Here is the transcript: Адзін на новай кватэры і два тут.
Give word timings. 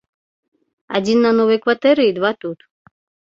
Адзін 0.99 1.19
на 1.27 1.31
новай 1.39 1.59
кватэры 1.67 2.03
і 2.09 2.15
два 2.17 2.31
тут. 2.47 2.59